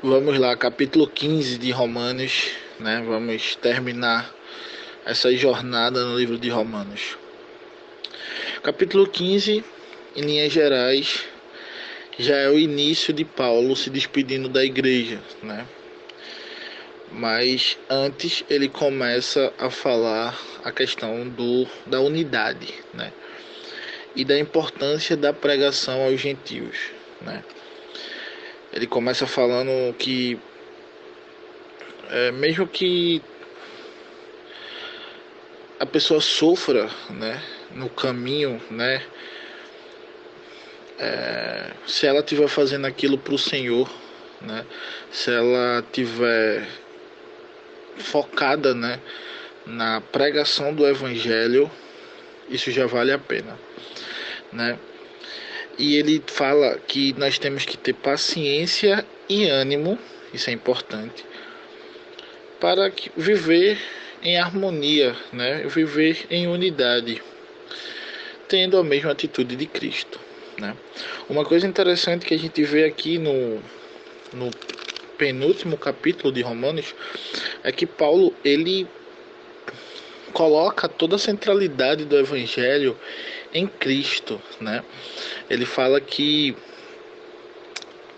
Vamos 0.00 0.38
lá, 0.38 0.56
capítulo 0.56 1.08
15 1.08 1.58
de 1.58 1.72
Romanos, 1.72 2.52
né? 2.78 3.02
Vamos 3.04 3.56
terminar 3.56 4.32
essa 5.04 5.34
jornada 5.34 6.04
no 6.04 6.16
livro 6.16 6.38
de 6.38 6.48
Romanos. 6.48 7.18
Capítulo 8.62 9.08
15, 9.08 9.64
em 10.14 10.20
linhas 10.20 10.52
gerais, 10.52 11.24
já 12.16 12.36
é 12.36 12.48
o 12.48 12.56
início 12.56 13.12
de 13.12 13.24
Paulo 13.24 13.74
se 13.74 13.90
despedindo 13.90 14.48
da 14.48 14.64
igreja, 14.64 15.20
né? 15.42 15.66
Mas 17.10 17.76
antes 17.90 18.44
ele 18.48 18.68
começa 18.68 19.52
a 19.58 19.68
falar 19.68 20.40
a 20.62 20.70
questão 20.70 21.28
do, 21.28 21.66
da 21.84 21.98
unidade, 21.98 22.72
né? 22.94 23.12
E 24.14 24.24
da 24.24 24.38
importância 24.38 25.16
da 25.16 25.32
pregação 25.32 26.02
aos 26.04 26.20
gentios, 26.20 26.76
né? 27.20 27.42
Ele 28.78 28.86
começa 28.86 29.26
falando 29.26 29.92
que 29.94 30.38
é, 32.10 32.30
mesmo 32.30 32.64
que 32.64 33.20
a 35.80 35.84
pessoa 35.84 36.20
sofra, 36.20 36.88
né, 37.10 37.42
no 37.72 37.90
caminho, 37.90 38.62
né, 38.70 39.02
é, 40.96 41.72
se 41.88 42.06
ela 42.06 42.20
estiver 42.20 42.46
fazendo 42.46 42.86
aquilo 42.86 43.18
para 43.18 43.34
o 43.34 43.38
Senhor, 43.38 43.90
né, 44.40 44.64
se 45.10 45.32
ela 45.32 45.84
tiver 45.92 46.64
focada, 47.96 48.76
né, 48.76 49.00
na 49.66 50.00
pregação 50.00 50.72
do 50.72 50.86
Evangelho, 50.86 51.68
isso 52.48 52.70
já 52.70 52.86
vale 52.86 53.10
a 53.10 53.18
pena, 53.18 53.58
né? 54.52 54.78
E 55.78 55.96
ele 55.96 56.22
fala 56.26 56.76
que 56.86 57.12
nós 57.14 57.38
temos 57.38 57.64
que 57.64 57.78
ter 57.78 57.92
paciência 57.92 59.06
e 59.28 59.44
ânimo, 59.44 59.98
isso 60.34 60.50
é 60.50 60.52
importante, 60.52 61.24
para 62.58 62.92
viver 63.16 63.78
em 64.22 64.36
harmonia, 64.36 65.14
né? 65.32 65.64
viver 65.68 66.26
em 66.30 66.48
unidade, 66.48 67.22
tendo 68.48 68.76
a 68.76 68.82
mesma 68.82 69.12
atitude 69.12 69.54
de 69.54 69.66
Cristo. 69.66 70.18
Né? 70.58 70.76
Uma 71.28 71.44
coisa 71.44 71.66
interessante 71.66 72.26
que 72.26 72.34
a 72.34 72.38
gente 72.38 72.62
vê 72.64 72.84
aqui 72.84 73.16
no, 73.16 73.62
no 74.32 74.50
penúltimo 75.16 75.76
capítulo 75.76 76.32
de 76.32 76.42
Romanos 76.42 76.94
é 77.62 77.70
que 77.70 77.86
Paulo 77.86 78.34
ele 78.44 78.88
coloca 80.32 80.88
toda 80.88 81.16
a 81.16 81.18
centralidade 81.18 82.04
do 82.04 82.16
evangelho 82.16 82.96
em 83.52 83.66
Cristo, 83.66 84.40
né? 84.60 84.84
Ele 85.48 85.64
fala 85.64 86.00
que 86.00 86.56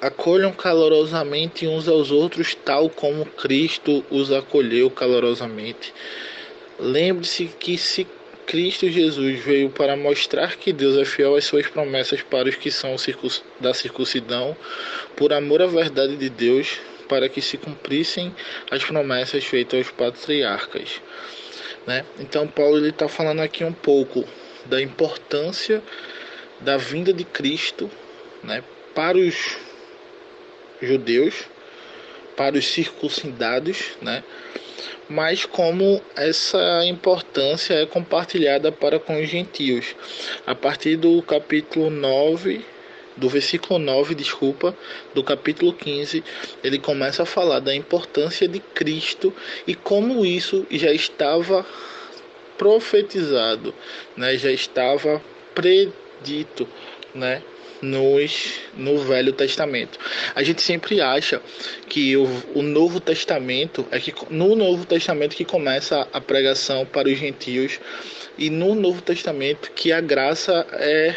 acolham 0.00 0.52
calorosamente 0.52 1.66
uns 1.66 1.86
aos 1.86 2.10
outros, 2.10 2.54
tal 2.54 2.88
como 2.88 3.26
Cristo 3.26 4.04
os 4.10 4.32
acolheu 4.32 4.90
calorosamente. 4.90 5.92
Lembre-se 6.78 7.46
que 7.46 7.76
se 7.76 8.06
Cristo 8.46 8.88
Jesus 8.88 9.38
veio 9.44 9.70
para 9.70 9.96
mostrar 9.96 10.56
que 10.56 10.72
Deus 10.72 10.96
é 10.96 11.04
fiel 11.04 11.36
às 11.36 11.44
suas 11.44 11.68
promessas 11.68 12.22
para 12.22 12.48
os 12.48 12.56
que 12.56 12.70
são 12.70 12.96
da 13.60 13.72
circuncidão, 13.72 14.56
por 15.14 15.32
amor 15.32 15.62
à 15.62 15.66
verdade 15.66 16.16
de 16.16 16.28
Deus, 16.28 16.80
para 17.08 17.28
que 17.28 17.40
se 17.40 17.56
cumprissem 17.56 18.34
as 18.70 18.82
promessas 18.82 19.44
feitas 19.44 19.78
aos 19.78 19.90
patriarcas. 19.90 21.00
Né? 21.86 22.04
Então 22.18 22.46
Paulo 22.48 22.84
está 22.86 23.08
falando 23.08 23.40
aqui 23.40 23.62
um 23.62 23.72
pouco 23.72 24.24
da 24.66 24.80
importância 24.80 25.82
da 26.60 26.76
vinda 26.76 27.12
de 27.12 27.24
Cristo 27.24 27.90
né, 28.42 28.62
para 28.94 29.16
os 29.16 29.56
judeus, 30.80 31.44
para 32.36 32.56
os 32.56 32.66
circuncidados, 32.66 33.92
né, 34.00 34.22
mas 35.08 35.44
como 35.44 36.00
essa 36.14 36.84
importância 36.86 37.74
é 37.74 37.86
compartilhada 37.86 38.70
para 38.70 38.98
com 38.98 39.20
os 39.20 39.28
gentios. 39.28 39.96
A 40.46 40.54
partir 40.54 40.96
do 40.96 41.20
capítulo 41.22 41.90
9, 41.90 42.64
do 43.16 43.28
versículo 43.28 43.78
9, 43.78 44.14
desculpa, 44.14 44.74
do 45.14 45.22
capítulo 45.24 45.72
15, 45.72 46.22
ele 46.62 46.78
começa 46.78 47.24
a 47.24 47.26
falar 47.26 47.58
da 47.58 47.74
importância 47.74 48.46
de 48.46 48.60
Cristo 48.60 49.34
e 49.66 49.74
como 49.74 50.24
isso 50.24 50.64
já 50.70 50.92
estava 50.92 51.66
profetizado, 52.60 53.74
né? 54.14 54.36
já 54.36 54.52
estava 54.52 55.22
predito 55.54 56.68
né? 57.14 57.42
Nos, 57.80 58.60
no 58.76 58.98
Velho 58.98 59.32
Testamento. 59.32 59.98
A 60.34 60.42
gente 60.42 60.60
sempre 60.60 61.00
acha 61.00 61.40
que 61.88 62.14
o, 62.14 62.28
o 62.54 62.60
Novo 62.60 63.00
Testamento 63.00 63.86
é 63.90 63.98
que 63.98 64.12
no 64.28 64.54
Novo 64.54 64.84
Testamento 64.84 65.34
que 65.34 65.46
começa 65.46 66.06
a 66.12 66.20
pregação 66.20 66.84
para 66.84 67.08
os 67.08 67.18
gentios 67.18 67.80
e 68.36 68.50
no 68.50 68.74
Novo 68.74 69.00
Testamento 69.00 69.72
que 69.74 69.92
a 69.92 70.00
graça 70.02 70.66
é, 70.72 71.14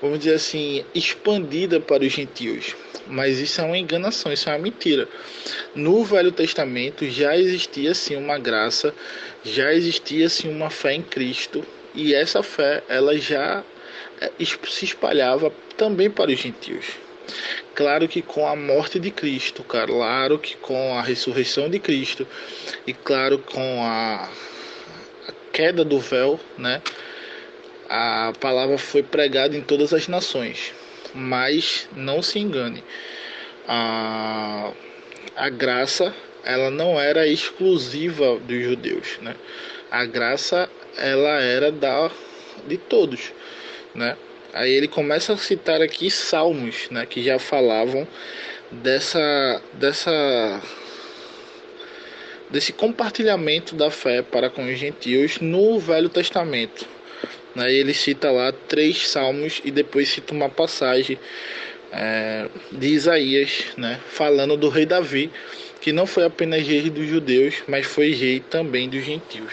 vamos 0.00 0.18
dizer 0.20 0.34
assim, 0.34 0.84
expandida 0.94 1.80
para 1.80 2.04
os 2.04 2.12
gentios. 2.12 2.74
Mas 3.06 3.38
isso 3.38 3.60
é 3.60 3.64
uma 3.64 3.78
enganação, 3.78 4.32
isso 4.32 4.48
é 4.48 4.52
uma 4.52 4.58
mentira. 4.58 5.08
No 5.74 6.04
Velho 6.04 6.32
Testamento 6.32 7.08
já 7.08 7.36
existia 7.36 7.94
sim 7.94 8.16
uma 8.16 8.38
graça, 8.38 8.94
já 9.44 9.72
existia 9.72 10.28
sim 10.28 10.48
uma 10.48 10.70
fé 10.70 10.94
em 10.94 11.02
Cristo 11.02 11.64
e 11.94 12.14
essa 12.14 12.42
fé 12.42 12.82
ela 12.88 13.16
já 13.18 13.62
é, 14.20 14.30
se 14.68 14.84
espalhava 14.84 15.52
também 15.76 16.10
para 16.10 16.30
os 16.30 16.38
gentios. 16.38 16.86
Claro 17.74 18.06
que 18.06 18.22
com 18.22 18.46
a 18.46 18.54
morte 18.54 19.00
de 19.00 19.10
Cristo, 19.10 19.64
claro 19.64 20.38
que 20.38 20.56
com 20.56 20.96
a 20.96 21.02
ressurreição 21.02 21.68
de 21.68 21.78
Cristo 21.78 22.26
e 22.86 22.92
claro 22.92 23.38
com 23.38 23.82
a 23.82 24.28
queda 25.52 25.84
do 25.84 25.98
véu, 25.98 26.38
né? 26.58 26.82
A 27.88 28.32
palavra 28.40 28.78
foi 28.78 29.02
pregada 29.02 29.56
em 29.56 29.60
todas 29.60 29.92
as 29.92 30.08
nações. 30.08 30.72
Mas 31.14 31.88
não 31.94 32.20
se 32.22 32.38
engane, 32.38 32.82
a, 33.68 34.72
a 35.36 35.48
graça 35.48 36.14
ela 36.44 36.70
não 36.70 37.00
era 37.00 37.26
exclusiva 37.26 38.38
dos 38.40 38.62
judeus, 38.62 39.18
né? 39.22 39.34
A 39.90 40.04
graça 40.04 40.68
ela 40.96 41.40
era 41.40 41.70
da 41.70 42.10
de 42.66 42.76
todos, 42.76 43.32
né? 43.94 44.16
Aí 44.52 44.72
ele 44.72 44.86
começa 44.86 45.32
a 45.32 45.36
citar 45.36 45.82
aqui 45.82 46.10
salmos, 46.10 46.88
né, 46.90 47.04
que 47.04 47.22
já 47.22 47.40
falavam 47.40 48.06
dessa 48.70 49.62
dessa 49.72 50.62
desse 52.50 52.72
compartilhamento 52.72 53.74
da 53.74 53.90
fé 53.90 54.22
para 54.22 54.48
com 54.48 54.64
os 54.64 54.78
gentios 54.78 55.40
no 55.40 55.78
Velho 55.80 56.08
Testamento. 56.08 56.86
Ele 57.56 57.94
cita 57.94 58.30
lá 58.30 58.52
três 58.52 59.08
salmos 59.08 59.60
e 59.64 59.70
depois 59.70 60.08
cita 60.08 60.34
uma 60.34 60.48
passagem 60.48 61.18
é, 61.92 62.48
de 62.72 62.88
Isaías, 62.88 63.66
né? 63.76 64.00
falando 64.08 64.56
do 64.56 64.68
rei 64.68 64.84
Davi, 64.84 65.30
que 65.80 65.92
não 65.92 66.06
foi 66.06 66.24
apenas 66.24 66.66
rei 66.66 66.90
dos 66.90 67.06
judeus, 67.06 67.62
mas 67.68 67.86
foi 67.86 68.12
rei 68.12 68.40
também 68.40 68.88
dos 68.88 69.04
gentios. 69.04 69.52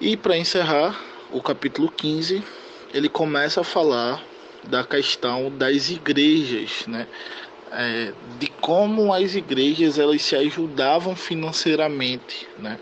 E 0.00 0.16
para 0.16 0.36
encerrar 0.36 1.00
o 1.30 1.42
capítulo 1.42 1.90
15, 1.90 2.42
ele 2.92 3.08
começa 3.08 3.60
a 3.60 3.64
falar 3.64 4.22
da 4.64 4.84
questão 4.84 5.50
das 5.50 5.90
igrejas, 5.90 6.86
né? 6.86 7.06
É, 7.70 8.12
de 8.38 8.48
como 8.60 9.14
as 9.14 9.34
igrejas 9.34 9.98
elas 9.98 10.20
se 10.22 10.36
ajudavam 10.36 11.16
financeiramente, 11.16 12.46
né? 12.58 12.78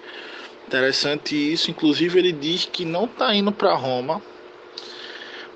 Interessante 0.70 1.34
isso. 1.34 1.68
Inclusive, 1.68 2.16
ele 2.16 2.30
diz 2.30 2.64
que 2.64 2.84
não 2.84 3.06
está 3.06 3.34
indo 3.34 3.50
para 3.50 3.74
Roma, 3.74 4.22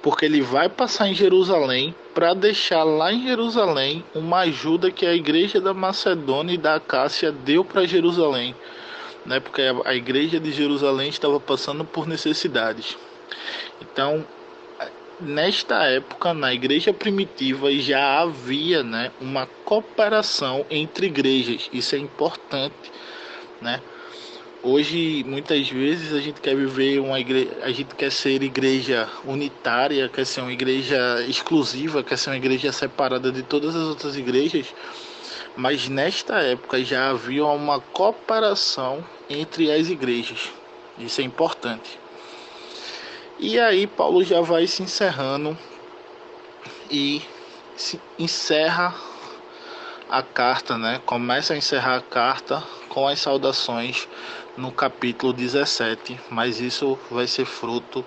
porque 0.02 0.24
ele 0.24 0.40
vai 0.40 0.68
passar 0.68 1.06
em 1.06 1.14
Jerusalém 1.14 1.94
para 2.12 2.34
deixar 2.34 2.82
lá 2.82 3.12
em 3.12 3.22
Jerusalém 3.22 4.04
uma 4.12 4.40
ajuda 4.40 4.90
que 4.90 5.06
a 5.06 5.14
igreja 5.14 5.60
da 5.60 5.72
Macedônia 5.72 6.54
e 6.54 6.58
da 6.58 6.74
Acácia 6.74 7.30
deu 7.30 7.64
para 7.64 7.86
Jerusalém, 7.86 8.56
né? 9.24 9.38
Porque 9.38 9.62
a 9.84 9.94
igreja 9.94 10.40
de 10.40 10.50
Jerusalém 10.50 11.10
estava 11.10 11.38
passando 11.38 11.84
por 11.84 12.08
necessidades. 12.08 12.98
Então, 13.80 14.26
nesta 15.20 15.84
época, 15.84 16.34
na 16.34 16.52
igreja 16.52 16.92
primitiva, 16.92 17.70
já 17.70 18.18
havia, 18.20 18.82
né, 18.82 19.12
uma 19.20 19.46
cooperação 19.64 20.66
entre 20.68 21.06
igrejas. 21.06 21.70
Isso 21.72 21.94
é 21.94 21.98
importante, 21.98 22.90
né? 23.62 23.80
Hoje, 24.66 25.22
muitas 25.24 25.68
vezes, 25.68 26.14
a 26.14 26.20
gente 26.22 26.40
quer 26.40 26.56
viver 26.56 26.98
uma 26.98 27.20
igreja, 27.20 27.50
a 27.60 27.70
gente 27.70 27.94
quer 27.94 28.10
ser 28.10 28.42
igreja 28.42 29.06
unitária, 29.22 30.08
quer 30.08 30.24
ser 30.24 30.40
uma 30.40 30.54
igreja 30.54 31.22
exclusiva, 31.28 32.02
quer 32.02 32.16
ser 32.16 32.30
uma 32.30 32.38
igreja 32.38 32.72
separada 32.72 33.30
de 33.30 33.42
todas 33.42 33.76
as 33.76 33.82
outras 33.82 34.16
igrejas, 34.16 34.74
mas 35.54 35.86
nesta 35.86 36.40
época 36.40 36.82
já 36.82 37.10
havia 37.10 37.44
uma 37.44 37.78
cooperação 37.78 39.04
entre 39.28 39.70
as 39.70 39.90
igrejas. 39.90 40.50
Isso 40.98 41.20
é 41.20 41.24
importante. 41.24 41.98
E 43.38 43.60
aí 43.60 43.86
Paulo 43.86 44.24
já 44.24 44.40
vai 44.40 44.66
se 44.66 44.82
encerrando 44.82 45.58
e 46.90 47.20
se 47.76 48.00
encerra 48.18 48.94
a 50.08 50.22
carta, 50.22 50.76
né? 50.76 51.00
Começa 51.06 51.54
a 51.54 51.56
encerrar 51.56 51.96
a 51.96 52.00
carta 52.00 52.62
com 52.88 53.08
as 53.08 53.20
saudações 53.20 54.08
no 54.56 54.70
capítulo 54.70 55.32
17, 55.32 56.20
mas 56.30 56.60
isso 56.60 56.98
vai 57.10 57.26
ser 57.26 57.44
fruto 57.44 58.04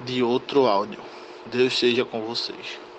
de 0.00 0.22
outro 0.22 0.66
áudio. 0.66 1.00
Deus 1.46 1.78
seja 1.78 2.04
com 2.04 2.20
vocês. 2.22 2.89